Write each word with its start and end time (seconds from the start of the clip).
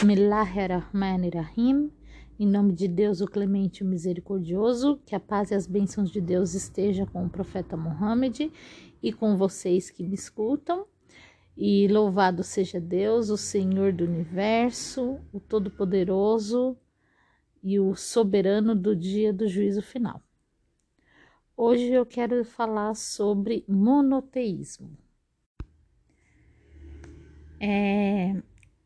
Bismillahirrahmanirrahim. 0.00 1.92
Em 2.38 2.46
nome 2.46 2.72
de 2.72 2.88
Deus, 2.88 3.20
o 3.20 3.26
clemente 3.26 3.82
o 3.82 3.86
misericordioso, 3.86 4.98
que 5.04 5.14
a 5.14 5.20
paz 5.20 5.50
e 5.50 5.54
as 5.54 5.66
bênçãos 5.66 6.10
de 6.10 6.22
Deus 6.22 6.54
estejam 6.54 7.04
com 7.04 7.26
o 7.26 7.28
profeta 7.28 7.76
Muhammad 7.76 8.50
e 9.02 9.12
com 9.12 9.36
vocês 9.36 9.90
que 9.90 10.02
me 10.02 10.14
escutam. 10.14 10.86
E 11.54 11.86
louvado 11.88 12.42
seja 12.42 12.80
Deus, 12.80 13.28
o 13.28 13.36
Senhor 13.36 13.92
do 13.92 14.04
universo, 14.04 15.20
o 15.30 15.38
Todo-Poderoso 15.38 16.78
e 17.62 17.78
o 17.78 17.94
soberano 17.94 18.74
do 18.74 18.96
dia 18.96 19.34
do 19.34 19.46
juízo 19.46 19.82
final. 19.82 20.22
Hoje 21.54 21.92
eu 21.92 22.06
quero 22.06 22.42
falar 22.42 22.94
sobre 22.94 23.66
monoteísmo. 23.68 24.96
É, 27.60 28.42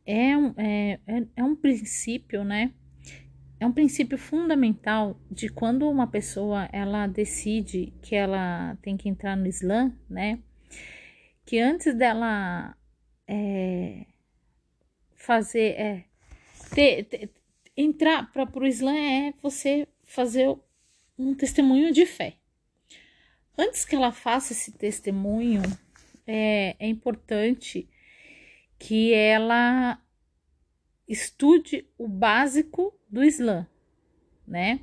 é, 0.07 0.37
um, 0.37 0.55
é, 0.57 1.01
é, 1.07 1.27
é 1.37 1.45
um 1.45 1.57
princípio, 1.57 2.45
né? 2.45 2.73
É 3.59 3.67
um 3.67 3.73
princípio 3.73 4.19
fundamental 4.19 5.19
de 5.31 5.49
quando 5.49 5.89
uma 5.89 6.07
pessoa 6.07 6.69
ela 6.73 7.07
decide 7.07 7.93
que 8.03 8.15
ela 8.15 8.77
tem 8.83 8.97
que 8.97 9.09
entrar 9.09 9.37
no 9.37 9.47
Islã, 9.47 9.93
né? 10.09 10.39
Que 11.47 11.59
antes 11.59 11.95
dela 11.95 12.77
é, 13.27 14.07
fazer, 15.15 15.81
é, 15.81 16.05
ter, 16.75 17.05
ter, 17.05 17.31
entrar 17.77 18.31
para 18.33 18.59
o 18.59 18.67
Islã 18.67 18.95
é 18.95 19.35
você 19.43 19.89
fazer 20.05 20.55
um 21.19 21.35
testemunho 21.35 21.93
de 21.93 22.05
fé. 22.05 22.35
Antes 23.57 23.85
que 23.85 23.95
ela 23.95 24.13
faça 24.13 24.53
esse 24.53 24.73
testemunho, 24.73 25.63
é, 26.27 26.77
é 26.79 26.89
importante 26.89 27.89
que 28.87 29.15
ela 29.15 29.99
estude 31.09 31.89
o 31.97 32.07
básico 32.07 32.95
do 33.09 33.25
Islã, 33.25 33.67
né? 34.47 34.79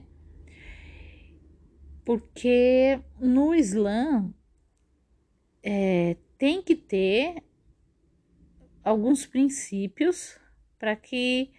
Porque 2.03 3.00
no 3.20 3.53
Islã 3.53 4.34
é, 5.61 6.17
tem 6.36 6.64
que 6.64 6.76
ter 6.76 7.44
alguns 8.84 9.28
princípios 9.28 10.36
para 10.80 10.95
que 10.95 11.52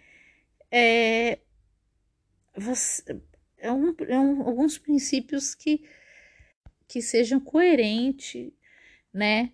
é, 0.69 1.39
você, 2.57 3.21
é 3.57 3.71
um, 3.71 3.95
é 4.05 4.19
um, 4.19 4.41
alguns 4.41 4.77
princípios 4.77 5.55
que, 5.55 5.87
que 6.89 7.01
sejam 7.01 7.39
coerentes, 7.39 8.51
né? 9.13 9.53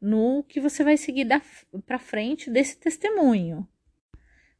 No 0.00 0.44
que 0.44 0.60
você 0.60 0.84
vai 0.84 0.96
seguir 0.96 1.26
para 1.84 1.98
frente 1.98 2.50
desse 2.50 2.76
testemunho. 2.76 3.66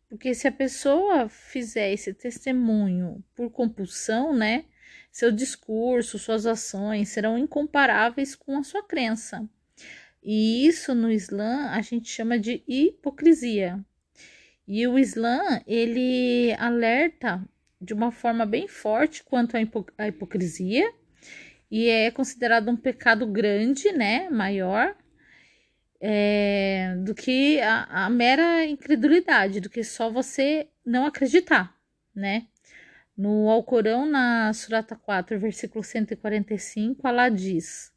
Porque 0.08 0.34
se 0.34 0.46
a 0.46 0.52
pessoa 0.52 1.28
fizer 1.28 1.92
esse 1.92 2.14
testemunho 2.14 3.24
por 3.34 3.50
compulsão, 3.50 4.32
né, 4.32 4.64
seu 5.10 5.32
discurso, 5.32 6.18
suas 6.18 6.46
ações 6.46 7.08
serão 7.08 7.36
incomparáveis 7.36 8.34
com 8.34 8.56
a 8.56 8.62
sua 8.62 8.82
crença. 8.82 9.48
E 10.22 10.66
isso 10.66 10.94
no 10.94 11.10
Islã 11.10 11.70
a 11.70 11.80
gente 11.80 12.08
chama 12.08 12.38
de 12.38 12.62
hipocrisia. 12.66 13.84
E 14.66 14.86
o 14.86 14.98
Islã, 14.98 15.60
ele 15.66 16.52
alerta 16.58 17.44
de 17.80 17.94
uma 17.94 18.10
forma 18.10 18.44
bem 18.44 18.66
forte 18.66 19.22
quanto 19.22 19.56
à 19.96 20.08
hipocrisia 20.08 20.92
e 21.70 21.88
é 21.88 22.10
considerado 22.10 22.70
um 22.70 22.76
pecado 22.76 23.26
grande, 23.26 23.92
né, 23.92 24.28
maior, 24.30 24.96
é, 26.08 26.94
do 26.98 27.16
que 27.16 27.60
a, 27.60 28.04
a, 28.04 28.08
mera 28.08 28.64
incredulidade, 28.64 29.58
do 29.58 29.68
que 29.68 29.82
só 29.82 30.08
você 30.08 30.68
não 30.84 31.04
acreditar, 31.04 31.76
né? 32.14 32.46
No 33.18 33.50
Alcorão, 33.50 34.06
na 34.06 34.52
Surata 34.52 34.94
4, 34.94 35.36
versículo 35.40 35.82
145, 35.82 37.04
Allah 37.04 37.28
diz: 37.28 37.92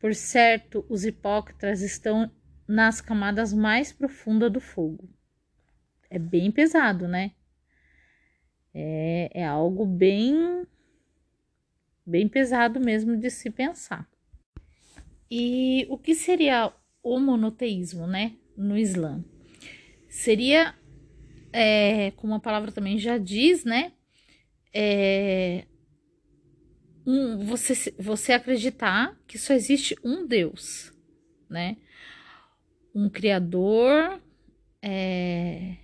Por 0.00 0.12
certo, 0.12 0.84
os 0.88 1.04
hipócritas 1.04 1.82
estão 1.82 2.28
nas 2.66 3.00
camadas 3.00 3.52
mais 3.52 3.92
profundas 3.92 4.50
do 4.50 4.60
fogo. 4.60 5.08
É 6.10 6.18
bem 6.18 6.50
pesado, 6.50 7.06
né? 7.06 7.30
É, 8.74 9.30
é 9.42 9.46
algo 9.46 9.86
bem, 9.86 10.66
bem 12.04 12.28
pesado 12.28 12.80
mesmo 12.80 13.16
de 13.16 13.30
se 13.30 13.50
pensar. 13.50 14.12
E 15.30 15.86
o 15.88 15.98
que 15.98 16.14
seria 16.14 16.72
o 17.02 17.18
monoteísmo, 17.18 18.06
né, 18.06 18.36
no 18.56 18.76
Islã? 18.76 19.24
Seria, 20.08 20.74
é, 21.52 22.10
como 22.12 22.34
a 22.34 22.40
palavra 22.40 22.70
também 22.70 22.98
já 22.98 23.18
diz, 23.18 23.64
né, 23.64 23.92
é, 24.72 25.64
um, 27.06 27.38
você, 27.38 27.94
você 27.98 28.32
acreditar 28.32 29.18
que 29.26 29.38
só 29.38 29.52
existe 29.52 29.96
um 30.04 30.26
Deus, 30.26 30.92
né, 31.48 31.76
um 32.94 33.08
Criador 33.08 34.20
é, 34.80 35.76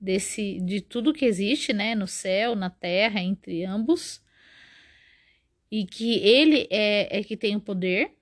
desse, 0.00 0.60
de 0.60 0.80
tudo 0.80 1.12
que 1.12 1.24
existe, 1.24 1.72
né, 1.72 1.94
no 1.94 2.06
céu, 2.06 2.54
na 2.54 2.70
terra, 2.70 3.20
entre 3.20 3.64
ambos, 3.64 4.22
e 5.70 5.84
que 5.84 6.18
ele 6.18 6.66
é, 6.70 7.18
é 7.18 7.24
que 7.24 7.36
tem 7.36 7.56
o 7.56 7.60
poder, 7.60 8.16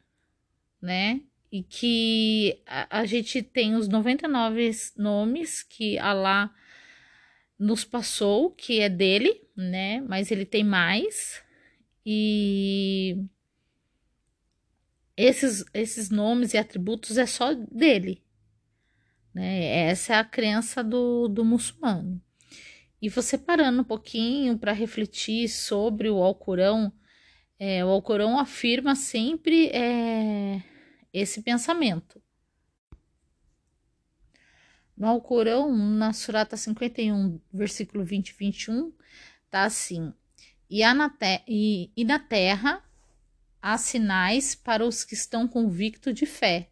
né? 0.84 1.22
E 1.50 1.62
que 1.62 2.62
a, 2.66 3.00
a 3.00 3.06
gente 3.06 3.42
tem 3.42 3.74
os 3.74 3.88
99 3.88 4.70
nomes 4.98 5.62
que 5.62 5.98
Allah 5.98 6.52
nos 7.58 7.84
passou, 7.84 8.50
que 8.50 8.80
é 8.80 8.88
dele, 8.88 9.40
né? 9.56 10.02
Mas 10.02 10.30
ele 10.30 10.44
tem 10.44 10.62
mais. 10.62 11.42
E 12.04 13.16
esses, 15.16 15.64
esses 15.72 16.10
nomes 16.10 16.52
e 16.52 16.58
atributos 16.58 17.16
é 17.16 17.24
só 17.24 17.54
dele. 17.54 18.22
Né? 19.32 19.88
Essa 19.88 20.14
é 20.14 20.16
a 20.18 20.24
crença 20.24 20.84
do, 20.84 21.28
do 21.28 21.44
muçulmano. 21.44 22.20
E 23.00 23.08
você 23.08 23.38
parando 23.38 23.80
um 23.80 23.84
pouquinho 23.84 24.58
para 24.58 24.72
refletir 24.72 25.48
sobre 25.48 26.10
o 26.10 26.22
Alcorão, 26.22 26.92
é, 27.58 27.84
o 27.84 27.88
Alcorão 27.88 28.38
afirma 28.38 28.94
sempre 28.94 29.68
é, 29.68 30.62
esse 31.14 31.40
pensamento. 31.42 32.20
No 34.96 35.06
Alcorão, 35.06 35.74
na 35.74 36.12
Surata 36.12 36.56
51, 36.56 37.40
versículo 37.52 38.04
20 38.04 38.28
e 38.30 38.32
21, 38.34 38.92
tá 39.48 39.62
assim: 39.62 40.12
e, 40.68 40.82
na 40.92 41.12
e, 41.46 41.90
e 41.96 42.04
na 42.04 42.18
terra 42.18 42.82
há 43.62 43.78
sinais 43.78 44.54
para 44.54 44.84
os 44.84 45.04
que 45.04 45.14
estão 45.14 45.48
convictos 45.48 46.14
de 46.14 46.26
fé, 46.26 46.70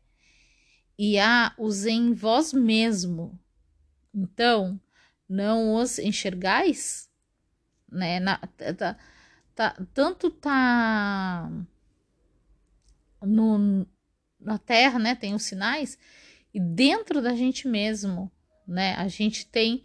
e 0.98 1.18
há 1.18 1.54
os 1.58 1.86
em 1.86 2.12
vós 2.12 2.52
mesmo. 2.52 3.38
Então, 4.14 4.80
não 5.28 5.74
os 5.74 5.98
enxergais? 5.98 7.08
Né? 7.90 8.20
Na, 8.20 8.38
tá, 8.38 8.96
tá, 9.54 9.86
tanto 9.94 10.30
tá 10.30 11.50
no, 13.22 13.86
na 14.42 14.58
Terra, 14.58 14.98
né? 14.98 15.14
Tem 15.14 15.34
os 15.34 15.42
sinais 15.42 15.98
e 16.54 16.60
dentro 16.60 17.22
da 17.22 17.34
gente 17.34 17.66
mesmo, 17.66 18.30
né? 18.66 18.94
A 18.94 19.08
gente 19.08 19.46
tem 19.46 19.84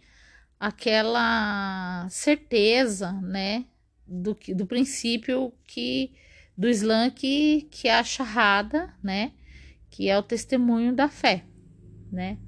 aquela 0.58 2.06
certeza, 2.10 3.12
né? 3.12 3.64
Do, 4.06 4.36
do 4.54 4.66
princípio 4.66 5.52
que 5.66 6.12
do 6.56 6.68
Islã 6.68 7.10
que, 7.10 7.68
que 7.70 7.88
é 7.88 7.94
a 7.94 8.04
charrada, 8.04 8.94
né? 9.02 9.32
Que 9.90 10.08
é 10.08 10.18
o 10.18 10.22
testemunho 10.22 10.94
da 10.94 11.08
fé, 11.08 11.44
né? 12.10 12.38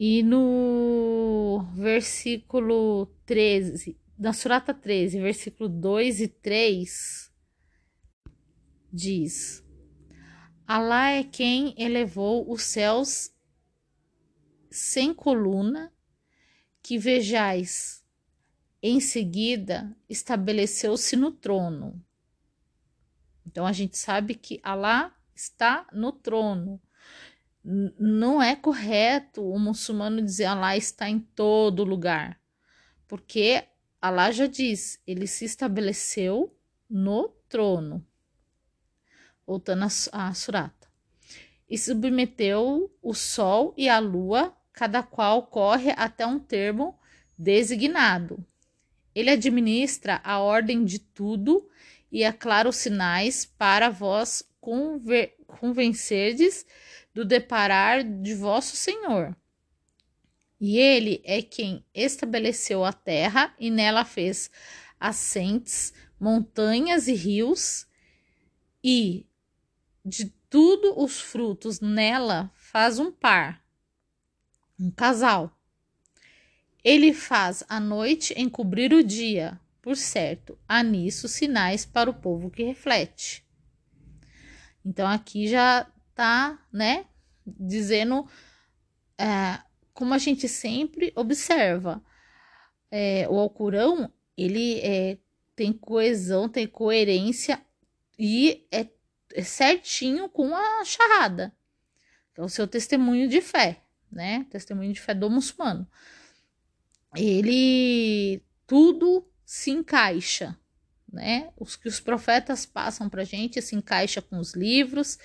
E 0.00 0.22
no 0.22 1.66
versículo 1.74 3.06
13, 3.26 3.98
na 4.18 4.32
Surata 4.32 4.72
13, 4.72 5.20
versículo 5.20 5.68
2 5.68 6.20
e 6.20 6.28
3, 6.28 7.32
diz: 8.92 9.64
Alá 10.70 11.12
é 11.12 11.24
quem 11.24 11.74
elevou 11.78 12.52
os 12.52 12.62
céus 12.62 13.34
sem 14.70 15.14
coluna, 15.14 15.90
que 16.82 16.98
vejais, 16.98 18.04
em 18.82 19.00
seguida 19.00 19.96
estabeleceu-se 20.10 21.16
no 21.16 21.32
trono. 21.32 22.04
Então 23.46 23.64
a 23.64 23.72
gente 23.72 23.96
sabe 23.96 24.34
que 24.34 24.60
Alá 24.62 25.16
está 25.34 25.86
no 25.90 26.12
trono. 26.12 26.78
Não 27.64 28.42
é 28.42 28.54
correto 28.54 29.42
o 29.42 29.58
muçulmano 29.58 30.20
dizer 30.20 30.44
Alá 30.44 30.76
está 30.76 31.08
em 31.08 31.18
todo 31.18 31.82
lugar, 31.82 32.38
porque 33.06 33.64
Alá 34.02 34.30
já 34.30 34.46
diz, 34.46 35.00
ele 35.06 35.26
se 35.26 35.46
estabeleceu 35.46 36.54
no 36.90 37.30
trono 37.48 38.06
voltando 39.48 39.86
a, 40.12 40.34
Surata, 40.34 40.86
e 41.66 41.78
submeteu 41.78 42.94
o 43.00 43.14
sol 43.14 43.72
e 43.78 43.88
a 43.88 43.98
lua 43.98 44.54
cada 44.74 45.02
qual 45.02 45.46
corre 45.46 45.90
até 45.96 46.26
um 46.26 46.38
termo 46.38 46.98
designado. 47.36 48.44
Ele 49.14 49.30
administra 49.30 50.20
a 50.22 50.38
ordem 50.38 50.84
de 50.84 50.98
tudo 50.98 51.66
e 52.12 52.26
aclara 52.26 52.68
os 52.68 52.76
sinais 52.76 53.46
para 53.46 53.88
vós 53.88 54.44
convencerdes 55.46 56.66
do 57.14 57.24
deparar 57.24 58.04
de 58.04 58.34
vosso 58.34 58.76
Senhor. 58.76 59.34
E 60.60 60.76
ele 60.76 61.22
é 61.24 61.40
quem 61.40 61.82
estabeleceu 61.94 62.84
a 62.84 62.92
terra 62.92 63.54
e 63.58 63.70
nela 63.70 64.04
fez 64.04 64.50
ascentes, 65.00 65.94
montanhas 66.20 67.08
e 67.08 67.14
rios, 67.14 67.88
e 68.82 69.27
de 70.04 70.26
tudo 70.48 70.98
os 70.98 71.20
frutos 71.20 71.80
nela 71.80 72.50
faz 72.54 72.98
um 72.98 73.10
par, 73.12 73.62
um 74.78 74.90
casal. 74.90 75.54
Ele 76.82 77.12
faz 77.12 77.64
a 77.68 77.78
noite 77.78 78.34
encobrir 78.36 78.92
o 78.92 79.02
dia, 79.02 79.60
por 79.82 79.96
certo, 79.96 80.58
há 80.66 80.82
nisso 80.82 81.28
sinais 81.28 81.84
para 81.84 82.08
o 82.08 82.14
povo 82.14 82.50
que 82.50 82.62
reflete. 82.62 83.44
Então 84.84 85.06
aqui 85.06 85.46
já 85.48 85.86
tá, 86.14 86.58
né, 86.72 87.06
dizendo 87.46 88.26
é, 89.18 89.60
como 89.92 90.14
a 90.14 90.18
gente 90.18 90.48
sempre 90.48 91.12
observa. 91.16 92.02
É, 92.90 93.28
o 93.28 93.38
Alcorão, 93.38 94.10
ele 94.36 94.78
é, 94.80 95.18
tem 95.54 95.72
coesão, 95.72 96.48
tem 96.48 96.66
coerência 96.66 97.60
e 98.18 98.66
é, 98.70 98.86
certinho 99.44 100.28
com 100.28 100.54
a 100.54 100.84
charrada, 100.84 101.52
que 102.34 102.40
é 102.40 102.44
o 102.44 102.48
seu 102.48 102.66
testemunho 102.66 103.28
de 103.28 103.40
fé, 103.40 103.82
né? 104.10 104.46
Testemunho 104.50 104.92
de 104.92 105.00
fé 105.00 105.14
do 105.14 105.30
muçulmano. 105.30 105.86
Ele 107.16 108.42
tudo 108.66 109.26
se 109.44 109.70
encaixa, 109.70 110.56
né? 111.10 111.50
Os 111.56 111.76
que 111.76 111.88
os 111.88 112.00
profetas 112.00 112.66
passam 112.66 113.08
para 113.08 113.24
gente 113.24 113.62
se 113.62 113.74
encaixa 113.74 114.20
com 114.20 114.38
os 114.38 114.54
livros 114.54 115.18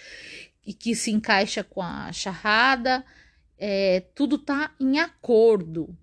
e 0.65 0.73
que 0.73 0.95
se 0.95 1.11
encaixa 1.11 1.63
com 1.63 1.81
a 1.81 2.11
charrada, 2.11 3.05
é, 3.57 4.01
tudo 4.15 4.37
tá 4.37 4.73
em 4.79 4.99
acordo. 4.99 5.95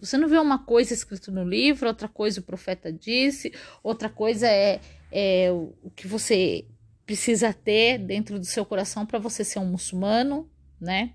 Você 0.00 0.16
não 0.16 0.28
vê 0.28 0.38
uma 0.38 0.58
coisa 0.58 0.94
escrita 0.94 1.30
no 1.30 1.44
livro, 1.46 1.86
outra 1.86 2.08
coisa 2.08 2.40
o 2.40 2.42
profeta 2.42 2.90
disse, 2.90 3.52
outra 3.82 4.08
coisa 4.08 4.46
é, 4.46 4.80
é 5.12 5.50
o 5.52 5.90
que 5.94 6.08
você 6.08 6.66
precisa 7.06 7.52
ter 7.52 7.98
dentro 7.98 8.38
do 8.38 8.44
seu 8.44 8.64
coração 8.64 9.04
para 9.04 9.18
você 9.18 9.44
ser 9.44 9.58
um 9.58 9.66
muçulmano, 9.66 10.50
né? 10.80 11.12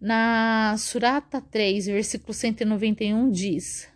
Na 0.00 0.76
Surata 0.78 1.40
3, 1.40 1.86
versículo 1.86 2.32
191 2.32 3.30
diz: 3.30 3.88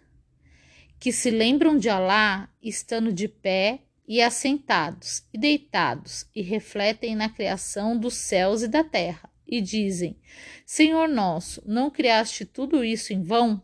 que 1.03 1.11
se 1.11 1.33
lembram 1.33 1.77
de 1.77 1.89
Alá 1.89 2.49
estando 2.63 3.13
de 3.13 3.27
pé 3.27 3.81
e 4.07 4.23
assentados 4.23 5.25
e 5.35 5.37
deitados 5.37 6.25
e 6.33 6.43
refletem 6.43 7.17
na 7.17 7.29
criação 7.29 7.99
dos 7.99 8.15
céus 8.15 8.63
e 8.63 8.69
da 8.69 8.85
terra 8.85 9.29
e 9.45 9.61
dizem: 9.61 10.17
Senhor 10.65 11.09
nosso, 11.09 11.61
não 11.67 11.91
criaste 11.91 12.45
tudo 12.45 12.85
isso 12.85 13.13
em 13.13 13.21
vão? 13.21 13.61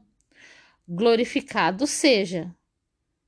Glorificado 0.88 1.86
seja, 1.86 2.52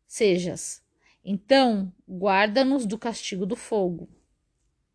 sejas. 0.09 0.83
Então, 1.25 1.93
guarda-nos 2.11 2.85
do 2.87 2.99
castigo 2.99 3.47
do 3.47 3.55
fogo, 3.55 4.09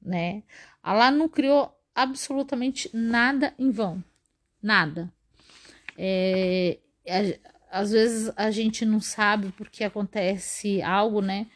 né? 0.01 0.43
Alá 0.83 1.09
não 1.09 1.29
criou 1.29 1.73
absolutamente 1.93 2.89
nada 2.93 3.53
em 3.57 3.71
vão, 3.71 4.03
nada. 4.61 5.11
É, 5.97 6.77
às 7.71 7.91
vezes 7.91 8.31
a 8.35 8.51
gente 8.51 8.85
não 8.85 8.99
sabe 8.99 9.53
porque 9.55 9.83
acontece 9.83 10.81
algo, 10.81 11.21
né? 11.21 11.47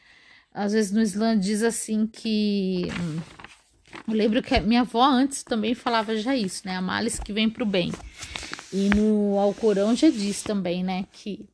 Às 0.53 0.71
vezes 0.71 0.91
no 0.91 1.01
Islã 1.01 1.37
diz 1.37 1.61
assim 1.61 2.07
que. 2.07 2.87
Eu 4.07 4.13
lembro 4.13 4.41
que 4.41 4.59
minha 4.61 4.81
avó 4.81 5.03
antes 5.03 5.43
também 5.43 5.75
falava 5.75 6.15
já 6.15 6.35
isso, 6.35 6.65
né? 6.65 6.75
A 6.75 6.81
males 6.81 7.19
que 7.19 7.33
vem 7.33 7.49
pro 7.49 7.65
bem. 7.65 7.91
E 8.71 8.89
no 8.89 9.37
Alcorão 9.37 9.95
já 9.95 10.09
diz 10.09 10.41
também, 10.41 10.83
né? 10.83 11.05
Que 11.11 11.47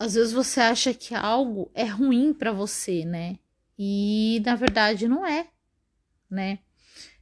às 0.00 0.14
vezes 0.14 0.32
você 0.32 0.60
acha 0.60 0.94
que 0.94 1.14
algo 1.14 1.70
é 1.74 1.84
ruim 1.84 2.32
para 2.32 2.52
você, 2.52 3.04
né? 3.04 3.38
E 3.78 4.40
na 4.46 4.56
verdade 4.56 5.06
não 5.06 5.26
é, 5.26 5.46
né? 6.30 6.60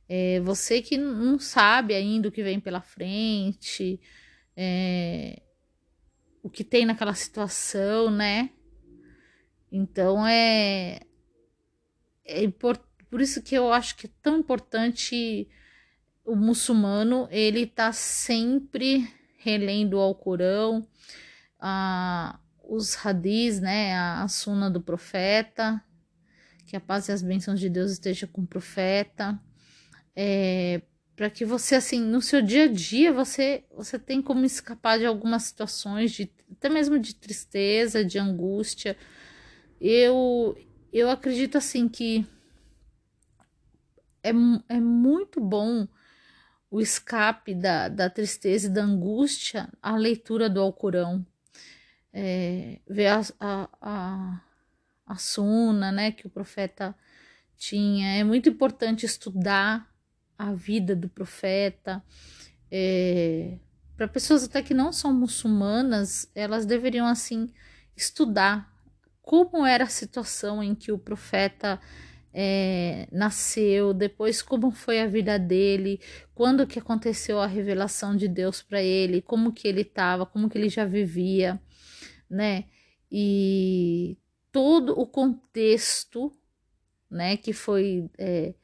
É 0.08 0.38
você 0.38 0.80
que 0.80 0.96
não 0.96 1.40
sabe 1.40 1.92
ainda 1.92 2.28
o 2.28 2.32
que 2.32 2.40
vem 2.40 2.60
pela 2.60 2.80
frente. 2.80 4.00
É, 4.56 5.42
o 6.40 6.48
que 6.48 6.62
tem 6.62 6.86
naquela 6.86 7.14
situação, 7.14 8.12
né? 8.12 8.50
Então 9.72 10.24
é, 10.24 11.00
é 12.24 12.48
por 12.48 13.20
isso 13.20 13.42
que 13.42 13.56
eu 13.56 13.72
acho 13.72 13.96
que 13.96 14.06
é 14.06 14.10
tão 14.22 14.38
importante 14.38 15.48
o 16.24 16.36
muçulmano 16.36 17.26
ele 17.28 17.66
tá 17.66 17.92
sempre 17.92 19.12
relendo 19.38 19.94
o 19.94 20.00
Alcorão, 20.00 20.86
a, 21.58 22.38
os 22.68 22.94
hadis, 23.04 23.60
né, 23.60 23.94
a, 23.94 24.22
a 24.22 24.28
suna 24.28 24.70
do 24.70 24.80
profeta, 24.80 25.82
que 26.66 26.76
a 26.76 26.80
paz 26.80 27.08
e 27.08 27.12
as 27.12 27.22
bênçãos 27.22 27.58
de 27.58 27.70
Deus 27.70 27.92
estejam 27.92 28.28
com 28.28 28.42
o 28.42 28.46
profeta, 28.46 29.40
é, 30.14 30.82
para 31.16 31.30
que 31.30 31.44
você 31.44 31.74
assim 31.74 32.00
no 32.00 32.20
seu 32.20 32.42
dia 32.42 32.64
a 32.64 32.68
dia 32.68 33.12
você 33.12 33.64
você 33.74 33.98
tem 33.98 34.20
como 34.20 34.44
escapar 34.44 34.98
de 34.98 35.06
algumas 35.06 35.44
situações 35.44 36.12
de 36.12 36.30
até 36.52 36.68
mesmo 36.68 36.98
de 36.98 37.14
tristeza 37.14 38.04
de 38.04 38.18
angústia. 38.18 38.96
Eu 39.80 40.56
eu 40.92 41.10
acredito 41.10 41.56
assim 41.56 41.88
que 41.88 42.26
é, 44.22 44.30
é 44.68 44.80
muito 44.80 45.40
bom 45.40 45.88
o 46.70 46.80
escape 46.80 47.54
da, 47.54 47.88
da 47.88 48.10
tristeza 48.10 48.66
e 48.66 48.70
da 48.70 48.82
angústia 48.84 49.68
a 49.82 49.96
leitura 49.96 50.50
do 50.50 50.60
Alcorão 50.60 51.24
é, 52.20 52.80
ver 52.88 53.06
a, 53.06 53.20
a, 53.38 53.68
a, 53.80 54.40
a 55.06 55.16
suna 55.16 55.92
né 55.92 56.10
que 56.10 56.26
o 56.26 56.30
profeta 56.30 56.92
tinha 57.56 58.16
é 58.16 58.24
muito 58.24 58.48
importante 58.48 59.06
estudar 59.06 59.88
a 60.36 60.52
vida 60.52 60.94
do 60.94 61.08
profeta. 61.08 62.02
É, 62.70 63.58
para 63.96 64.06
pessoas 64.08 64.44
até 64.44 64.62
que 64.62 64.74
não 64.74 64.92
são 64.92 65.12
muçulmanas, 65.12 66.30
elas 66.34 66.66
deveriam 66.66 67.06
assim 67.06 67.52
estudar 67.96 68.72
como 69.22 69.66
era 69.66 69.84
a 69.84 69.88
situação 69.88 70.62
em 70.62 70.74
que 70.74 70.90
o 70.92 70.98
profeta 70.98 71.80
é, 72.32 73.08
nasceu, 73.10 73.92
depois 73.92 74.40
como 74.42 74.70
foi 74.70 75.00
a 75.00 75.06
vida 75.06 75.38
dele, 75.38 76.00
quando 76.34 76.66
que 76.66 76.78
aconteceu 76.78 77.40
a 77.40 77.46
revelação 77.46 78.16
de 78.16 78.28
Deus 78.28 78.62
para 78.62 78.82
ele, 78.82 79.20
como 79.20 79.52
que 79.52 79.66
ele 79.66 79.82
estava, 79.82 80.24
como 80.24 80.48
que 80.48 80.56
ele 80.56 80.68
já 80.68 80.84
vivia, 80.84 81.60
né? 82.28 82.64
E 83.10 84.18
todo 84.52 84.98
o 84.98 85.06
contexto, 85.06 86.36
né, 87.10 87.36
que 87.36 87.52
foi 87.52 88.10
é, 88.18 88.54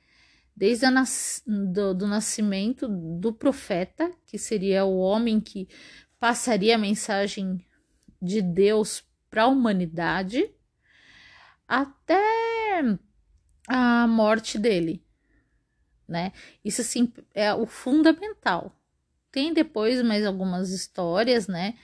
desde 0.56 0.88
nas, 0.90 1.42
do, 1.46 1.94
do 1.94 2.06
nascimento 2.06 2.86
do 2.88 3.32
profeta, 3.32 4.12
que 4.26 4.38
seria 4.38 4.84
o 4.84 4.98
homem 4.98 5.40
que 5.40 5.68
passaria 6.18 6.76
a 6.76 6.78
mensagem 6.78 7.64
de 8.20 8.40
Deus 8.40 9.04
para 9.28 9.44
a 9.44 9.48
humanidade, 9.48 10.50
até 11.66 12.20
a 13.66 14.06
morte 14.06 14.58
dele, 14.58 15.02
né? 16.06 16.32
Isso 16.64 16.82
assim 16.82 17.12
é 17.32 17.52
o 17.52 17.66
fundamental. 17.66 18.78
Tem 19.32 19.52
depois 19.52 20.00
mais 20.02 20.24
algumas 20.24 20.70
histórias, 20.70 21.48
né, 21.48 21.74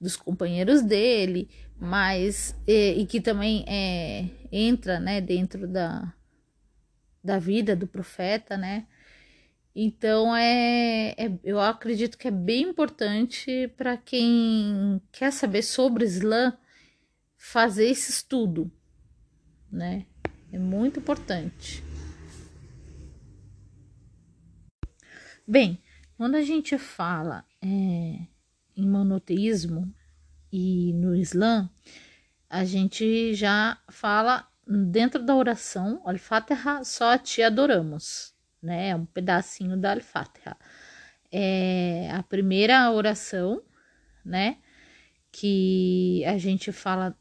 dos 0.00 0.16
companheiros 0.16 0.82
dele, 0.82 1.48
mas 1.78 2.56
e, 2.66 3.02
e 3.02 3.06
que 3.06 3.20
também 3.20 3.64
é, 3.68 4.28
entra, 4.50 4.98
né, 4.98 5.20
dentro 5.20 5.68
da 5.68 6.12
da 7.22 7.38
vida 7.38 7.76
do 7.76 7.86
profeta, 7.86 8.56
né? 8.56 8.86
Então 9.74 10.34
é, 10.34 11.10
é, 11.16 11.38
eu 11.44 11.60
acredito 11.60 12.18
que 12.18 12.28
é 12.28 12.30
bem 12.30 12.62
importante 12.62 13.68
para 13.76 13.96
quem 13.96 15.00
quer 15.12 15.32
saber 15.32 15.62
sobre 15.62 16.04
Islã 16.04 16.56
fazer 17.36 17.86
esse 17.86 18.10
estudo, 18.10 18.70
né? 19.70 20.06
É 20.52 20.58
muito 20.58 20.98
importante. 20.98 21.84
Bem, 25.46 25.80
quando 26.16 26.34
a 26.34 26.42
gente 26.42 26.76
fala 26.78 27.44
é, 27.62 28.26
monoteísmo 28.86 29.92
e 30.52 30.92
no 30.94 31.14
Islã, 31.14 31.70
a 32.48 32.64
gente 32.64 33.34
já 33.34 33.78
fala 33.88 34.46
dentro 34.66 35.24
da 35.24 35.34
oração, 35.34 36.02
Al-Fatiha, 36.04 36.84
só 36.84 37.16
te 37.16 37.42
adoramos, 37.42 38.34
né? 38.62 38.90
É 38.90 38.96
um 38.96 39.06
pedacinho 39.06 39.76
da 39.76 39.92
Al-Fatiha. 39.92 40.56
é 41.32 42.10
a 42.12 42.22
primeira 42.22 42.90
oração, 42.90 43.62
né? 44.24 44.58
Que 45.32 46.24
a 46.26 46.36
gente 46.38 46.72
fala, 46.72 47.16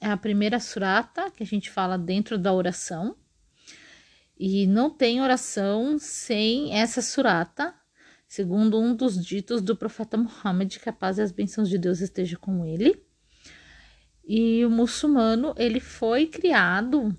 é 0.00 0.08
a 0.08 0.16
primeira 0.16 0.58
surata 0.58 1.30
que 1.30 1.42
a 1.42 1.46
gente 1.46 1.70
fala 1.70 1.96
dentro 1.96 2.36
da 2.36 2.52
oração. 2.52 3.16
E 4.36 4.66
não 4.66 4.90
tem 4.90 5.22
oração 5.22 5.96
sem 5.98 6.76
essa 6.76 7.00
surata, 7.00 7.72
segundo 8.34 8.80
um 8.80 8.96
dos 8.96 9.24
ditos 9.24 9.62
do 9.62 9.76
profeta 9.76 10.16
Muhammad, 10.16 10.76
que 10.80 10.88
a 10.88 10.92
paz 10.92 11.18
e 11.18 11.22
as 11.22 11.30
bênçãos 11.30 11.68
de 11.68 11.78
Deus 11.78 12.00
estejam 12.00 12.36
com 12.40 12.66
ele. 12.66 13.00
E 14.26 14.64
o 14.64 14.70
muçulmano, 14.70 15.54
ele 15.56 15.78
foi 15.78 16.26
criado 16.26 17.16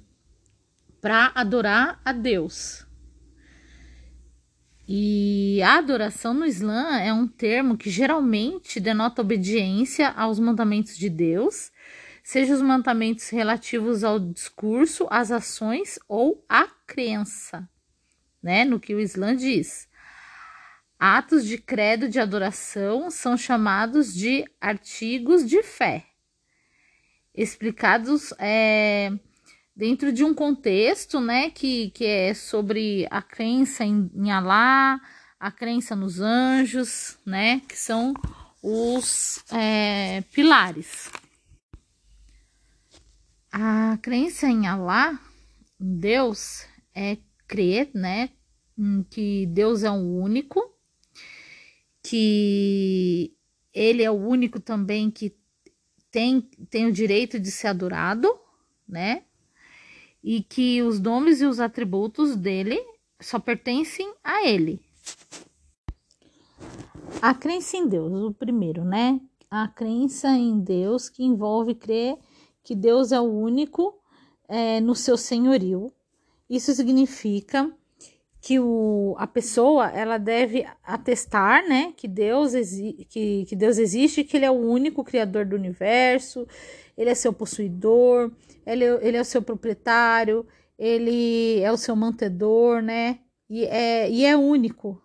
para 1.00 1.32
adorar 1.34 2.02
a 2.04 2.12
Deus. 2.12 2.86
E 4.86 5.62
a 5.64 5.78
adoração 5.78 6.34
no 6.34 6.46
Islã 6.46 7.00
é 7.00 7.14
um 7.14 7.26
termo 7.26 7.78
que 7.78 7.90
geralmente 7.90 8.82
denota 8.82 9.22
obediência 9.22 10.10
aos 10.10 10.38
mandamentos 10.38 10.98
de 10.98 11.10
Deus, 11.10 11.72
seja 12.26 12.54
os 12.54 12.62
mandamentos 12.62 13.30
relativos 13.30 14.04
ao 14.04 14.20
discurso, 14.20 15.08
às 15.10 15.32
ações 15.32 15.98
ou 16.10 16.44
à 16.50 16.68
crença, 16.86 17.70
né? 18.44 18.66
No 18.66 18.82
que 18.82 18.94
o 18.94 19.00
Islã 19.00 19.34
diz. 19.34 19.88
Atos 21.08 21.46
de 21.46 21.60
credo 21.60 22.10
de 22.10 22.20
adoração 22.20 23.12
são 23.12 23.38
chamados 23.38 24.12
de 24.12 24.44
artigos 24.60 25.48
de 25.48 25.62
fé, 25.62 26.04
explicados 27.32 28.34
é, 28.40 29.12
dentro 29.76 30.12
de 30.12 30.24
um 30.24 30.34
contexto, 30.34 31.20
né, 31.20 31.52
que, 31.52 31.92
que 31.92 32.06
é 32.06 32.34
sobre 32.34 33.06
a 33.12 33.22
crença 33.22 33.86
em, 33.86 34.10
em 34.16 34.32
Alá, 34.32 35.00
a 35.40 35.52
crença 35.52 35.96
nos 35.96 36.20
anjos, 36.20 37.20
né, 37.24 37.62
que 37.70 37.78
são 37.78 38.12
os 38.60 39.44
é, 39.52 40.24
pilares. 40.34 41.12
A 43.52 44.00
crença 44.02 44.48
em 44.48 44.66
Alá, 44.66 45.20
em 45.80 46.00
Deus, 46.00 46.66
é 46.96 47.20
crer, 47.48 47.92
né, 47.94 48.32
que 49.12 49.46
Deus 49.46 49.84
é 49.84 49.92
o 49.92 50.20
único 50.20 50.74
que 52.06 53.36
ele 53.74 54.04
é 54.04 54.12
o 54.12 54.14
único 54.14 54.60
também 54.60 55.10
que 55.10 55.36
tem, 56.12 56.40
tem 56.70 56.86
o 56.86 56.92
direito 56.92 57.40
de 57.40 57.50
ser 57.50 57.70
adorado, 57.70 58.32
né? 58.88 59.24
E 60.24 60.44
que 60.44 60.84
os 60.84 61.00
nomes 61.00 61.42
e 61.42 61.46
os 61.48 61.60
atributos 61.60 62.36
dele 62.36 62.80
só 63.20 63.40
pertencem 63.40 64.14
a 64.24 64.48
ele. 64.48 64.80
A 67.20 67.34
crença 67.34 67.76
em 67.76 67.88
Deus, 67.88 68.14
o 68.14 68.34
primeiro, 68.34 68.86
né? 68.86 69.20
A 69.50 69.68
crença 69.68 70.30
em 70.30 70.60
Deus 70.60 71.10
que 71.10 71.24
envolve 71.24 71.74
crer 71.74 72.20
que 72.64 72.76
Deus 72.76 73.12
é 73.12 73.20
o 73.20 73.24
único 73.24 74.00
é, 74.48 74.80
no 74.80 74.94
seu 74.94 75.18
senhorio. 75.18 75.92
Isso 76.48 76.72
significa 76.76 77.76
que 78.46 78.60
o, 78.60 79.16
a 79.18 79.26
pessoa 79.26 79.90
ela 79.90 80.20
deve 80.20 80.68
atestar 80.84 81.68
né, 81.68 81.92
que, 81.98 82.08
Deus 82.08 82.54
que, 83.10 83.44
que 83.44 83.56
Deus 83.56 83.80
existe, 83.80 84.24
que 84.24 84.38
Ele 84.38 84.46
é 84.46 84.52
o 84.52 84.54
único 84.54 85.04
criador 85.04 85.48
do 85.48 85.56
universo, 85.56 86.48
Ele 86.96 87.10
é 87.10 87.16
seu 87.16 87.34
possuidor, 87.34 88.32
Ele, 88.64 88.86
ele 89.02 89.18
é 89.18 89.22
o 89.22 89.26
seu 89.26 89.42
proprietário, 89.42 90.46
Ele 90.78 91.60
é 91.60 91.72
o 91.72 91.78
seu 91.78 91.96
mantedor, 91.96 92.84
né? 92.84 93.18
E 93.50 93.66
é, 93.66 94.12
e 94.12 94.24
é 94.24 94.38
único 94.38 95.02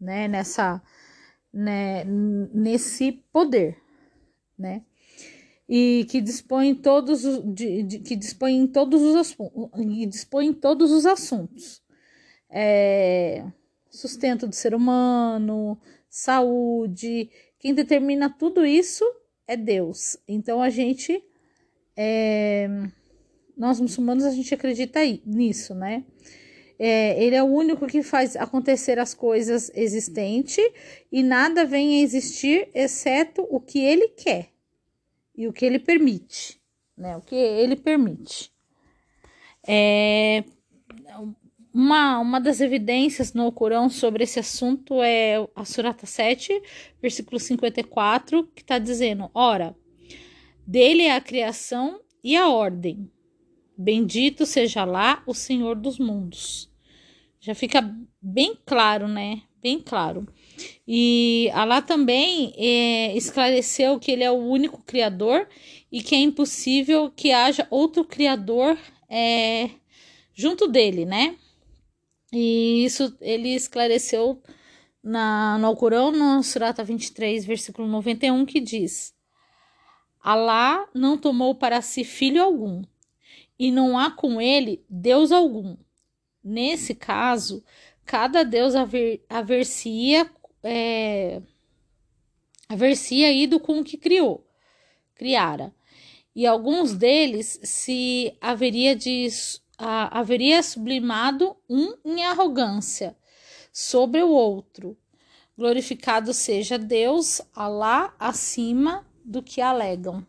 né, 0.00 0.26
nessa, 0.26 0.82
né, 1.54 2.02
nesse 2.04 3.12
poder, 3.32 3.76
né? 4.58 4.82
E 5.68 6.08
que 6.10 6.20
dispõe 6.20 6.74
todos 6.74 7.22
de, 7.54 7.84
de, 7.84 7.98
que 8.00 8.16
dispõe 8.16 8.56
em 8.56 8.66
todos 8.66 9.00
os 9.00 9.36
dispõe 10.08 10.48
em 10.48 10.52
todos 10.52 10.90
os 10.90 11.06
assuntos 11.06 11.80
é, 12.50 13.44
sustento 13.90 14.46
do 14.46 14.54
ser 14.54 14.74
humano, 14.74 15.78
saúde. 16.08 17.30
Quem 17.58 17.74
determina 17.74 18.28
tudo 18.28 18.64
isso 18.66 19.04
é 19.46 19.56
Deus. 19.56 20.16
Então 20.26 20.60
a 20.62 20.70
gente, 20.70 21.22
é, 21.96 22.68
nós 23.56 23.80
muçulmanos, 23.80 24.24
a 24.24 24.30
gente 24.30 24.52
acredita 24.54 25.00
nisso, 25.24 25.74
né? 25.74 26.04
É, 26.78 27.22
ele 27.22 27.36
é 27.36 27.42
o 27.42 27.46
único 27.46 27.86
que 27.86 28.02
faz 28.02 28.36
acontecer 28.36 28.98
as 28.98 29.12
coisas 29.12 29.70
existentes 29.74 30.64
e 31.12 31.22
nada 31.22 31.66
vem 31.66 32.00
a 32.00 32.02
existir 32.02 32.70
exceto 32.72 33.46
o 33.50 33.60
que 33.60 33.78
ele 33.78 34.08
quer 34.08 34.48
e 35.36 35.46
o 35.46 35.52
que 35.52 35.66
ele 35.66 35.78
permite, 35.78 36.58
né? 36.96 37.18
O 37.18 37.20
que 37.20 37.34
ele 37.34 37.76
permite. 37.76 38.50
É, 39.66 40.42
uma, 41.72 42.18
uma 42.18 42.40
das 42.40 42.60
evidências 42.60 43.32
no 43.32 43.50
Corão 43.52 43.88
sobre 43.88 44.24
esse 44.24 44.40
assunto 44.40 45.02
é 45.02 45.36
a 45.54 45.64
Surata 45.64 46.06
7, 46.06 46.60
versículo 47.00 47.38
54, 47.38 48.44
que 48.54 48.62
está 48.62 48.78
dizendo: 48.78 49.30
Ora, 49.32 49.76
dele 50.66 51.02
é 51.02 51.14
a 51.14 51.20
criação 51.20 52.00
e 52.22 52.36
a 52.36 52.48
ordem. 52.48 53.10
Bendito 53.76 54.44
seja 54.44 54.84
lá 54.84 55.22
o 55.26 55.32
Senhor 55.32 55.76
dos 55.76 55.98
mundos. 55.98 56.70
Já 57.40 57.54
fica 57.54 57.96
bem 58.20 58.54
claro, 58.66 59.08
né? 59.08 59.42
Bem 59.62 59.78
claro. 59.80 60.26
E 60.86 61.50
Allah 61.54 61.80
também 61.80 62.52
é, 62.56 63.16
esclareceu 63.16 63.98
que 63.98 64.10
ele 64.10 64.24
é 64.24 64.30
o 64.30 64.34
único 64.34 64.82
criador 64.82 65.48
e 65.90 66.02
que 66.02 66.14
é 66.14 66.18
impossível 66.18 67.10
que 67.10 67.30
haja 67.32 67.66
outro 67.70 68.04
criador 68.04 68.76
é, 69.08 69.70
junto 70.34 70.66
dele, 70.66 71.04
né? 71.04 71.36
E 72.32 72.84
isso 72.84 73.16
ele 73.20 73.54
esclareceu 73.54 74.40
na, 75.02 75.58
no 75.58 75.66
Alcorão, 75.66 76.12
no 76.12 76.42
Surata 76.42 76.84
23, 76.84 77.44
versículo 77.44 77.88
91, 77.88 78.46
que 78.46 78.60
diz: 78.60 79.14
Alá 80.22 80.88
não 80.94 81.18
tomou 81.18 81.54
para 81.54 81.82
si 81.82 82.04
filho 82.04 82.42
algum, 82.42 82.82
e 83.58 83.70
não 83.70 83.98
há 83.98 84.10
com 84.10 84.40
ele 84.40 84.84
Deus 84.88 85.32
algum. 85.32 85.76
Nesse 86.42 86.94
caso, 86.94 87.64
cada 88.04 88.44
Deus 88.44 88.74
haver, 88.74 89.24
haver-se-ia 89.28 90.30
é, 90.62 91.42
haver-se-ia 92.68 93.32
ido 93.32 93.58
com 93.58 93.80
o 93.80 93.84
que 93.84 93.96
criou, 93.96 94.46
criara. 95.14 95.74
E 96.34 96.46
alguns 96.46 96.94
deles 96.94 97.58
se 97.64 98.36
haveria 98.40 98.94
de 98.94 99.26
haveria 99.80 100.62
sublimado 100.62 101.56
um 101.68 101.94
em 102.04 102.24
arrogância 102.24 103.16
sobre 103.72 104.22
o 104.22 104.28
outro. 104.28 104.96
Glorificado 105.56 106.32
seja 106.32 106.78
Deus, 106.78 107.40
Alá, 107.54 108.14
acima 108.18 109.06
do 109.24 109.42
que 109.42 109.60
alegam. 109.60 110.26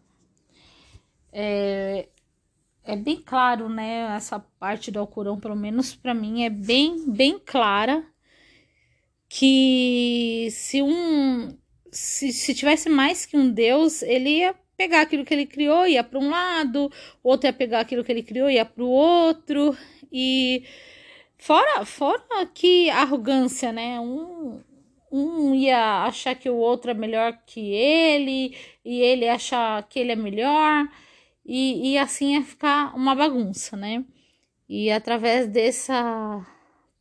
É, 1.31 2.09
é 2.83 2.95
bem 2.95 3.21
claro, 3.21 3.69
né? 3.69 4.15
Essa 4.15 4.39
parte 4.39 4.91
do 4.91 4.99
Alcorão, 4.99 5.39
pelo 5.39 5.55
menos 5.55 5.95
para 5.95 6.13
mim, 6.13 6.43
é 6.43 6.49
bem, 6.49 7.09
bem 7.09 7.39
clara 7.39 8.05
que 9.29 10.49
se 10.51 10.81
um 10.81 11.57
se, 11.91 12.31
se 12.31 12.53
tivesse 12.53 12.89
mais 12.89 13.25
que 13.25 13.37
um 13.37 13.51
Deus, 13.51 14.01
ele 14.01 14.39
ia 14.39 14.55
pegar 14.81 15.01
aquilo 15.01 15.23
que 15.23 15.33
ele 15.33 15.45
criou, 15.45 15.85
ia 15.85 16.03
para 16.03 16.17
um 16.17 16.31
lado, 16.31 16.91
outro 17.23 17.47
ia 17.47 17.53
pegar 17.53 17.81
aquilo 17.81 18.03
que 18.03 18.11
ele 18.11 18.23
criou, 18.23 18.49
ia 18.49 18.65
para 18.65 18.83
o 18.83 18.89
outro. 18.89 19.77
E 20.11 20.63
fora, 21.37 21.85
fora 21.85 22.45
que 22.47 22.89
arrogância, 22.89 23.71
né? 23.71 23.99
Um, 23.99 24.59
um 25.11 25.53
ia 25.53 26.03
achar 26.05 26.33
que 26.33 26.49
o 26.49 26.55
outro 26.55 26.89
é 26.89 26.93
melhor 26.95 27.37
que 27.45 27.59
ele, 27.73 28.57
e 28.83 29.01
ele 29.01 29.29
achar 29.29 29.87
que 29.87 29.99
ele 29.99 30.13
é 30.13 30.15
melhor, 30.15 30.89
e, 31.45 31.91
e 31.91 31.97
assim 31.97 32.33
ia 32.33 32.43
ficar 32.43 32.95
uma 32.95 33.13
bagunça, 33.13 33.77
né? 33.77 34.03
E 34.67 34.89
através 34.89 35.47
dessa 35.47 36.43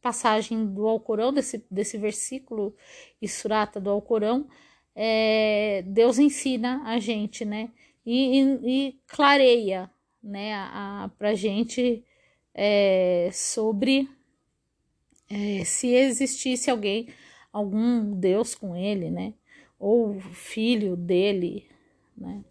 passagem 0.03 0.67
do 0.67 0.87
Alcorão, 0.87 1.33
desse, 1.33 1.65
desse 1.71 1.97
versículo 1.97 2.75
e 3.23 3.29
surata 3.29 3.81
do 3.81 3.91
Alcorão, 3.91 4.49
é, 4.95 5.83
Deus 5.87 6.19
ensina 6.19 6.83
a 6.85 6.99
gente, 6.99 7.45
né? 7.45 7.71
E, 8.05 8.41
e, 8.41 8.89
e 8.89 9.01
clareia, 9.07 9.91
né, 10.23 10.55
a, 10.55 11.05
a, 11.05 11.09
pra 11.11 11.35
gente 11.35 12.05
é, 12.55 13.31
sobre 13.33 14.09
é, 15.29 15.65
se 15.65 15.89
existisse 15.89 16.71
alguém, 16.71 17.09
algum 17.53 18.13
Deus 18.13 18.55
com 18.55 18.77
ele, 18.77 19.11
né? 19.11 19.35
Ou 19.79 20.21
filho 20.21 20.97
dele, 20.97 21.69
né? 22.17 22.45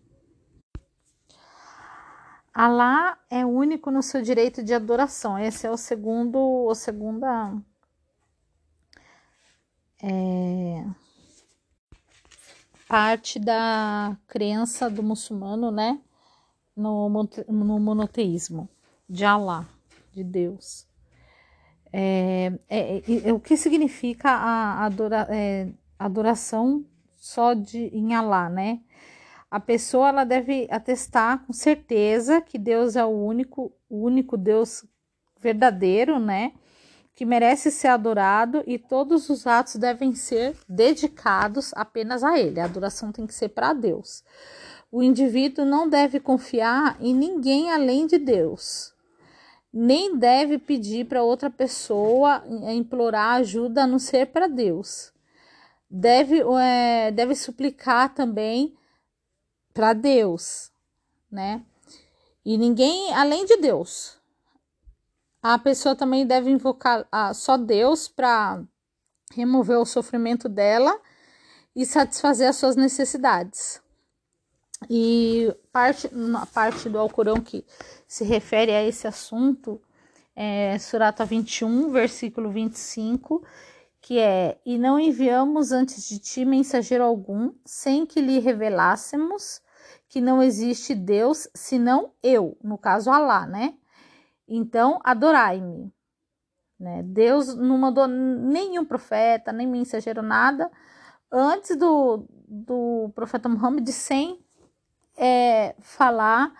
Alá 2.53 3.17
é 3.29 3.45
único 3.45 3.91
no 3.91 4.01
seu 4.01 4.21
direito 4.21 4.63
de 4.63 4.73
adoração. 4.73 5.37
Esse 5.37 5.67
é 5.67 5.71
o 5.71 5.77
segundo, 5.77 6.37
o 6.39 6.75
segunda 6.75 7.55
é, 10.01 10.85
parte 12.89 13.37
da 13.37 14.17
crença 14.27 14.89
do 14.89 15.03
muçulmano, 15.03 15.69
né? 15.69 16.01
No, 16.75 17.07
no 17.07 17.79
monoteísmo 17.79 18.67
de 19.07 19.23
Allah, 19.23 19.69
de 20.11 20.23
Deus. 20.23 20.87
É, 21.93 22.51
é, 22.67 23.01
é, 23.25 23.33
o 23.33 23.39
que 23.39 23.55
significa 23.55 24.29
a 24.29 24.85
adora, 24.85 25.27
é, 25.29 25.69
adoração 25.99 26.83
só 27.15 27.53
de 27.53 27.95
em 27.95 28.15
Allah, 28.15 28.49
né? 28.49 28.79
A 29.51 29.59
pessoa 29.59 30.09
ela 30.09 30.23
deve 30.23 30.67
atestar 30.71 31.45
com 31.45 31.53
certeza 31.53 32.41
que 32.41 32.57
Deus 32.57 32.95
é 32.95 33.05
o 33.05 33.09
único, 33.09 33.71
o 33.87 34.03
único 34.03 34.35
Deus 34.35 34.83
verdadeiro, 35.39 36.19
né? 36.19 36.53
Que 37.19 37.25
merece 37.25 37.69
ser 37.69 37.89
adorado 37.89 38.63
e 38.65 38.79
todos 38.79 39.27
os 39.27 39.45
atos 39.45 39.75
devem 39.75 40.15
ser 40.15 40.55
dedicados 40.69 41.73
apenas 41.73 42.23
a 42.23 42.39
Ele. 42.39 42.61
A 42.61 42.63
adoração 42.63 43.11
tem 43.11 43.27
que 43.27 43.33
ser 43.33 43.49
para 43.49 43.73
Deus. 43.73 44.23
O 44.89 45.03
indivíduo 45.03 45.65
não 45.65 45.89
deve 45.89 46.21
confiar 46.21 46.95
em 47.01 47.13
ninguém 47.13 47.71
além 47.71 48.07
de 48.07 48.17
Deus 48.17 48.93
nem 49.71 50.17
deve 50.17 50.57
pedir 50.57 51.05
para 51.05 51.21
outra 51.21 51.49
pessoa 51.49 52.43
é, 52.63 52.73
implorar 52.73 53.35
ajuda 53.35 53.83
a 53.83 53.87
não 53.87 53.99
ser 53.99 54.27
para 54.27 54.47
Deus. 54.47 55.13
Deve, 55.89 56.41
é, 56.59 57.11
deve 57.11 57.35
suplicar 57.35 58.13
também 58.13 58.75
para 59.73 59.93
Deus, 59.93 60.71
né? 61.31 61.63
E 62.43 62.57
ninguém 62.57 63.13
além 63.13 63.45
de 63.45 63.57
Deus. 63.57 64.18
A 65.41 65.57
pessoa 65.57 65.95
também 65.95 66.25
deve 66.25 66.49
invocar 66.49 67.07
a, 67.11 67.33
só 67.33 67.57
Deus 67.57 68.07
para 68.07 68.61
remover 69.33 69.77
o 69.77 69.85
sofrimento 69.85 70.49
dela 70.49 70.99
e 71.75 71.85
satisfazer 71.85 72.49
as 72.49 72.57
suas 72.57 72.75
necessidades. 72.75 73.81
E 74.89 75.53
parte, 75.71 76.09
parte 76.53 76.89
do 76.89 76.99
Alcorão 76.99 77.39
que 77.41 77.65
se 78.07 78.23
refere 78.23 78.71
a 78.71 78.83
esse 78.83 79.07
assunto 79.07 79.81
é 80.35 80.79
Surata 80.79 81.25
21, 81.25 81.91
versículo 81.91 82.49
25, 82.49 83.43
que 84.01 84.19
é: 84.19 84.57
E 84.65 84.77
não 84.77 84.99
enviamos 84.99 85.71
antes 85.71 86.07
de 86.07 86.17
ti 86.17 86.45
mensageiro 86.45 87.03
algum, 87.03 87.53
sem 87.65 88.05
que 88.05 88.21
lhe 88.21 88.39
revelássemos 88.39 89.61
que 90.07 90.21
não 90.21 90.41
existe 90.41 90.95
Deus 90.95 91.47
senão 91.53 92.11
eu, 92.23 92.57
no 92.63 92.77
caso 92.77 93.11
Alá, 93.11 93.45
né? 93.45 93.75
Então, 94.49 94.99
adorai-me. 95.03 95.93
Né? 96.79 97.03
Deus 97.03 97.55
não 97.55 97.77
mandou 97.77 98.07
nenhum 98.07 98.83
profeta, 98.83 99.51
nem 99.51 99.67
mensageiro, 99.67 100.21
nada, 100.21 100.71
antes 101.31 101.75
do, 101.77 102.25
do 102.47 103.11
profeta 103.13 103.47
Muhammad, 103.47 103.87
sem 103.89 104.39
é, 105.17 105.75
falar 105.79 106.53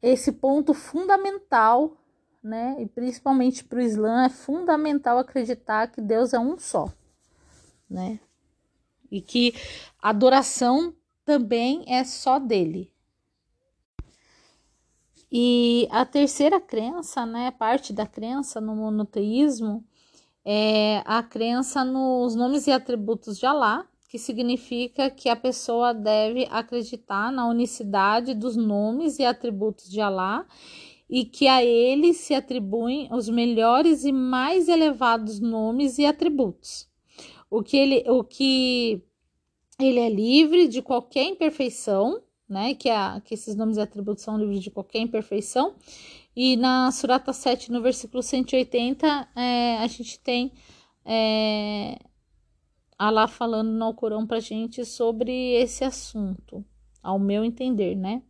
esse 0.00 0.32
ponto 0.32 0.72
fundamental, 0.72 1.96
né? 2.42 2.76
E 2.80 2.86
principalmente 2.86 3.64
para 3.64 3.78
o 3.78 3.82
Islã 3.82 4.24
é 4.24 4.28
fundamental 4.30 5.18
acreditar 5.18 5.88
que 5.88 6.00
Deus 6.00 6.32
é 6.32 6.38
um 6.38 6.58
só, 6.58 6.90
né? 7.88 8.18
E 9.10 9.20
que 9.20 9.52
a 10.00 10.10
adoração 10.10 10.94
também 11.24 11.84
é 11.86 12.04
só 12.04 12.38
dele. 12.38 12.90
E 15.32 15.86
a 15.90 16.04
terceira 16.04 16.60
crença, 16.60 17.24
né, 17.24 17.52
parte 17.52 17.92
da 17.92 18.06
crença 18.06 18.60
no 18.60 18.74
monoteísmo 18.74 19.84
é 20.44 21.02
a 21.04 21.22
crença 21.22 21.84
nos 21.84 22.34
nomes 22.34 22.66
e 22.66 22.72
atributos 22.72 23.38
de 23.38 23.46
Alá, 23.46 23.86
que 24.08 24.18
significa 24.18 25.08
que 25.08 25.28
a 25.28 25.36
pessoa 25.36 25.94
deve 25.94 26.48
acreditar 26.50 27.30
na 27.30 27.48
unicidade 27.48 28.34
dos 28.34 28.56
nomes 28.56 29.20
e 29.20 29.24
atributos 29.24 29.88
de 29.88 30.00
Alá 30.00 30.44
e 31.08 31.24
que 31.24 31.46
a 31.46 31.64
ele 31.64 32.12
se 32.12 32.34
atribuem 32.34 33.08
os 33.12 33.28
melhores 33.28 34.04
e 34.04 34.10
mais 34.10 34.68
elevados 34.68 35.38
nomes 35.38 35.98
e 35.98 36.06
atributos. 36.06 36.88
O 37.48 37.62
que 37.62 37.76
ele, 37.76 38.04
o 38.10 38.24
que 38.24 39.00
ele 39.78 40.00
é 40.00 40.08
livre 40.08 40.66
de 40.66 40.82
qualquer 40.82 41.24
imperfeição, 41.24 42.20
né? 42.50 42.74
Que, 42.74 42.90
a, 42.90 43.20
que 43.24 43.34
esses 43.34 43.54
nomes 43.54 43.76
e 43.76 43.80
atributos 43.80 44.24
são 44.24 44.36
livres 44.36 44.62
de 44.62 44.70
qualquer 44.70 44.98
imperfeição. 44.98 45.76
E 46.34 46.56
na 46.56 46.90
Surata 46.90 47.32
7, 47.32 47.70
no 47.72 47.80
versículo 47.80 48.22
180, 48.22 49.28
é, 49.36 49.78
a 49.78 49.86
gente 49.86 50.18
tem 50.20 50.52
é, 51.04 51.98
Allah 52.98 53.26
falando 53.26 53.70
no 53.70 53.84
Alcorão 53.84 54.26
pra 54.26 54.40
gente 54.40 54.84
sobre 54.84 55.54
esse 55.54 55.84
assunto, 55.84 56.64
ao 57.02 57.18
meu 57.18 57.44
entender, 57.44 57.94
né? 57.94 58.22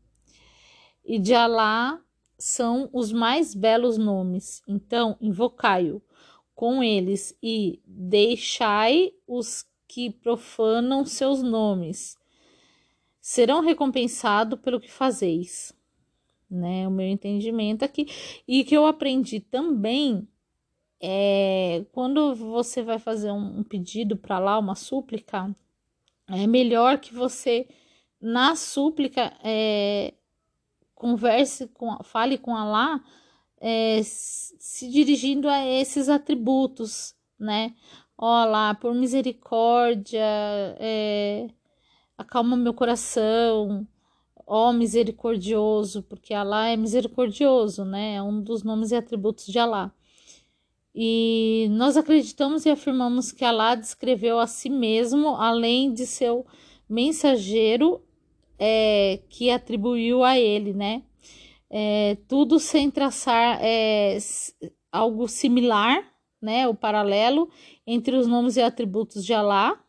E 1.04 1.18
de 1.18 1.34
Allah 1.34 2.00
são 2.38 2.88
os 2.92 3.12
mais 3.12 3.54
belos 3.54 3.98
nomes. 3.98 4.62
Então, 4.68 5.16
invocai-o 5.20 6.02
com 6.54 6.82
eles 6.82 7.36
e 7.42 7.82
deixai 7.86 9.12
os 9.26 9.64
que 9.88 10.10
profanam 10.10 11.04
seus 11.04 11.42
nomes. 11.42 12.16
Serão 13.20 13.60
recompensados 13.60 14.58
pelo 14.60 14.80
que 14.80 14.90
fazeis. 14.90 15.72
Né, 16.50 16.88
o 16.88 16.90
meu 16.90 17.06
entendimento 17.06 17.84
aqui. 17.84 18.06
E 18.46 18.64
que 18.64 18.76
eu 18.76 18.84
aprendi 18.84 19.38
também 19.38 20.26
é, 21.00 21.86
quando 21.92 22.34
você 22.34 22.82
vai 22.82 22.98
fazer 22.98 23.30
um, 23.30 23.60
um 23.60 23.62
pedido 23.62 24.16
para 24.16 24.38
lá, 24.38 24.58
uma 24.58 24.74
súplica, 24.74 25.54
é 26.28 26.46
melhor 26.46 26.98
que 26.98 27.14
você, 27.14 27.66
na 28.20 28.54
súplica, 28.54 29.32
é, 29.42 30.12
converse 30.94 31.68
com, 31.68 31.96
fale 32.04 32.36
com 32.36 32.54
Allah, 32.54 33.02
é, 33.58 34.00
se 34.02 34.90
dirigindo 34.90 35.48
a 35.48 35.66
esses 35.66 36.08
atributos, 36.08 37.14
né? 37.38 37.74
Ó 38.16 38.44
lá, 38.44 38.74
por 38.74 38.94
misericórdia, 38.94 40.20
é, 40.78 41.48
acalma 42.20 42.56
meu 42.56 42.74
coração, 42.74 43.86
ó 44.46 44.72
misericordioso, 44.72 46.02
porque 46.02 46.34
Allah 46.34 46.68
é 46.68 46.76
misericordioso, 46.76 47.84
né? 47.84 48.16
É 48.16 48.22
um 48.22 48.42
dos 48.42 48.62
nomes 48.62 48.90
e 48.90 48.96
atributos 48.96 49.46
de 49.46 49.58
Allah. 49.58 49.92
E 50.94 51.68
nós 51.70 51.96
acreditamos 51.96 52.66
e 52.66 52.70
afirmamos 52.70 53.32
que 53.32 53.44
Allah 53.44 53.74
descreveu 53.74 54.38
a 54.38 54.46
si 54.46 54.68
mesmo, 54.68 55.36
além 55.36 55.94
de 55.94 56.06
seu 56.06 56.44
mensageiro 56.88 58.02
é, 58.58 59.20
que 59.28 59.50
atribuiu 59.50 60.22
a 60.22 60.38
ele, 60.38 60.74
né? 60.74 61.02
É, 61.70 62.18
tudo 62.28 62.58
sem 62.58 62.90
traçar 62.90 63.60
é, 63.62 64.18
algo 64.92 65.26
similar, 65.26 66.04
né? 66.42 66.68
O 66.68 66.74
paralelo 66.74 67.48
entre 67.86 68.14
os 68.16 68.26
nomes 68.26 68.56
e 68.56 68.62
atributos 68.62 69.24
de 69.24 69.32
Allah 69.32 69.80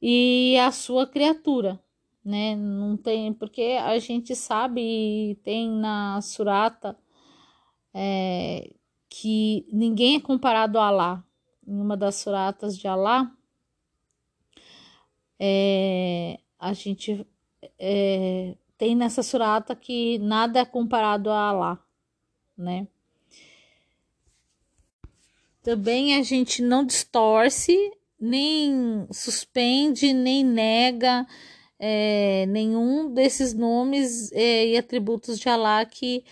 e 0.00 0.56
a 0.58 0.70
sua 0.72 1.06
criatura, 1.06 1.78
né? 2.24 2.56
Não 2.56 2.96
tem, 2.96 3.32
porque 3.32 3.78
a 3.82 3.98
gente 3.98 4.34
sabe 4.34 5.38
tem 5.42 5.70
na 5.70 6.20
Surata 6.22 6.96
é, 7.92 8.72
que 9.08 9.66
ninguém 9.72 10.16
é 10.16 10.20
comparado 10.20 10.78
a 10.78 10.86
Alá. 10.86 11.24
Em 11.66 11.80
uma 11.80 11.96
das 11.96 12.16
suratas 12.16 12.76
de 12.76 12.88
Alá, 12.88 13.30
é, 15.38 16.40
a 16.58 16.72
gente 16.72 17.26
é, 17.78 18.56
tem 18.76 18.96
nessa 18.96 19.22
surata 19.22 19.76
que 19.76 20.18
nada 20.18 20.60
é 20.60 20.64
comparado 20.64 21.30
a 21.30 21.48
Alá, 21.48 21.84
né? 22.56 22.88
Também 25.62 26.16
a 26.16 26.22
gente 26.22 26.62
não 26.62 26.84
distorce, 26.84 27.76
nem 28.20 29.06
suspende, 29.10 30.12
nem 30.12 30.44
nega 30.44 31.26
é, 31.78 32.44
nenhum 32.46 33.12
desses 33.12 33.54
nomes 33.54 34.30
é, 34.32 34.66
e 34.66 34.76
atributos 34.76 35.38
de 35.38 35.48
Alá 35.48 35.84
que 35.86 36.22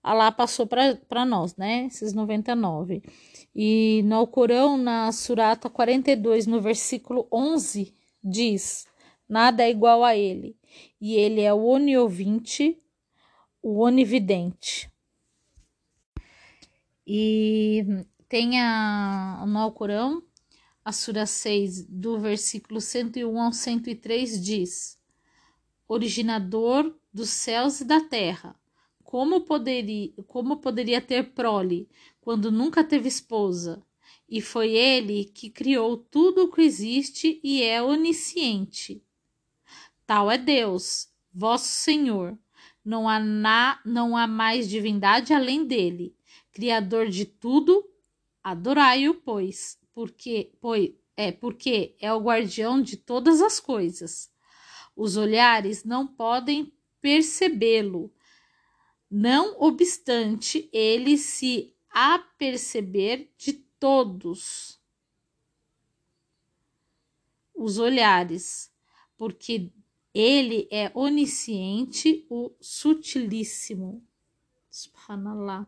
Allah 0.00 0.30
passou 0.30 0.66
para 0.66 1.24
nós, 1.24 1.56
né? 1.56 1.86
Esses 1.86 2.12
99. 2.12 3.02
E 3.54 4.02
no 4.04 4.16
Alcorão, 4.16 4.76
na 4.76 5.10
Surata 5.12 5.68
42, 5.68 6.46
no 6.46 6.60
versículo 6.60 7.26
11, 7.32 7.92
diz: 8.22 8.86
Nada 9.28 9.64
é 9.64 9.70
igual 9.70 10.04
a 10.04 10.16
ele, 10.16 10.56
e 11.00 11.14
ele 11.14 11.40
é 11.40 11.52
o 11.52 11.64
oniovinte, 11.64 12.80
o 13.62 13.80
onividente. 13.80 14.90
E 17.06 17.84
tem 18.28 18.60
a, 18.60 19.44
no 19.46 19.58
Alcorão, 19.58 20.22
a 20.84 20.92
Sura 20.92 21.26
6, 21.26 21.86
do 21.86 22.18
versículo 22.18 22.80
101 22.80 23.40
ao 23.40 23.52
103, 23.52 24.42
diz: 24.42 24.98
Originador 25.88 26.94
dos 27.12 27.30
céus 27.30 27.80
e 27.80 27.84
da 27.84 28.00
terra 28.00 28.56
como 29.02 29.42
poderia, 29.42 30.12
como 30.26 30.56
poderia 30.56 31.00
ter 31.00 31.32
prole 31.34 31.88
quando 32.20 32.50
nunca 32.50 32.82
teve 32.82 33.08
esposa? 33.08 33.84
e 34.32 34.40
foi 34.40 34.70
ele 34.70 35.26
que 35.26 35.50
criou 35.50 35.94
tudo 35.94 36.44
o 36.44 36.50
que 36.50 36.62
existe 36.62 37.38
e 37.44 37.62
é 37.62 37.82
onisciente. 37.82 39.04
Tal 40.06 40.30
é 40.30 40.38
Deus, 40.38 41.12
vosso 41.30 41.68
Senhor. 41.68 42.38
Não 42.82 43.06
há, 43.06 43.20
na, 43.20 43.78
não 43.84 44.16
há 44.16 44.26
mais 44.26 44.70
divindade 44.70 45.34
além 45.34 45.66
dele. 45.66 46.16
Criador 46.50 47.10
de 47.10 47.26
tudo, 47.26 47.86
adorai-o, 48.42 49.16
pois, 49.16 49.78
porque, 49.94 50.52
pois, 50.60 50.90
é 51.16 51.30
porque 51.30 51.96
é 52.00 52.12
o 52.12 52.20
guardião 52.20 52.80
de 52.80 52.96
todas 52.96 53.40
as 53.40 53.60
coisas. 53.60 54.32
Os 54.96 55.16
olhares 55.16 55.84
não 55.84 56.06
podem 56.06 56.72
percebê-lo, 57.00 58.12
não 59.10 59.60
obstante 59.60 60.68
ele 60.72 61.18
se 61.18 61.74
aperceber 61.90 63.30
de 63.36 63.52
todos 63.52 64.80
os 67.54 67.78
olhares, 67.78 68.72
porque 69.16 69.70
ele 70.14 70.68
é 70.70 70.90
onisciente, 70.94 72.26
o 72.28 72.52
sutilíssimo. 72.60 74.04
Subhanallah. 74.70 75.66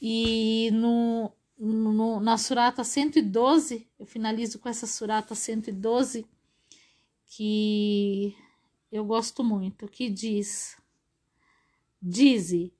E 0.00 0.70
no, 0.72 1.32
no, 1.60 2.20
na 2.20 2.38
surata 2.38 2.82
112, 2.82 3.86
eu 3.98 4.06
finalizo 4.06 4.58
com 4.58 4.68
essa 4.68 4.86
surata 4.86 5.34
112, 5.34 6.26
que 7.26 8.34
eu 8.90 9.04
gosto 9.04 9.44
muito, 9.44 9.86
que 9.86 10.08
diz: 10.08 10.76
Dize, 12.00 12.72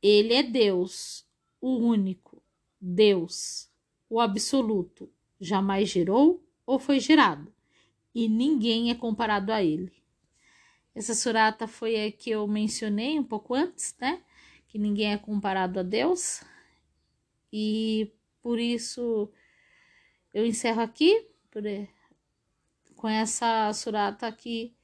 Ele 0.00 0.32
é 0.32 0.42
Deus, 0.44 1.26
o 1.60 1.76
único, 1.76 2.40
Deus, 2.80 3.68
o 4.08 4.20
absoluto, 4.20 5.10
jamais 5.40 5.88
gerou 5.88 6.40
ou 6.64 6.78
foi 6.78 7.00
gerado, 7.00 7.52
e 8.14 8.28
ninguém 8.28 8.90
é 8.90 8.94
comparado 8.94 9.52
a 9.52 9.62
ele. 9.62 9.92
Essa 10.94 11.14
surata 11.14 11.66
foi 11.66 12.06
a 12.06 12.12
que 12.12 12.30
eu 12.30 12.46
mencionei 12.46 13.18
um 13.18 13.24
pouco 13.24 13.54
antes, 13.54 13.94
né? 14.00 14.22
Que 14.68 14.78
ninguém 14.78 15.12
é 15.12 15.18
comparado 15.18 15.80
a 15.80 15.82
Deus. 15.82 16.42
E 17.52 18.12
por 18.42 18.58
isso 18.58 19.30
eu 20.32 20.44
encerro 20.44 20.80
aqui 20.80 21.26
por, 21.50 21.62
com 22.96 23.08
essa 23.08 23.72
surata 23.72 24.30
que 24.32 24.74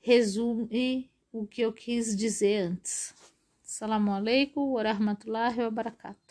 resume 0.00 1.10
o 1.32 1.46
que 1.46 1.62
eu 1.62 1.72
quis 1.72 2.16
dizer 2.16 2.62
antes. 2.62 3.14
Assalamu 3.64 4.12
alaikum 4.12 4.72
wa 4.72 4.82
rahmatullahi 4.82 5.60
wa 5.60 5.70
barakatuh. 5.70 6.23